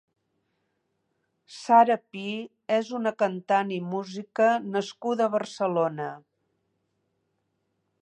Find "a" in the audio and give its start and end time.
5.31-5.35